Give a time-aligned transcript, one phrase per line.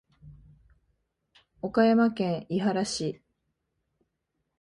[1.61, 3.21] 岡山県井原市